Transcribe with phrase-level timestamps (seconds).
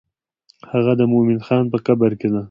[0.71, 2.39] هغه د مومن خان په قبر کې ده.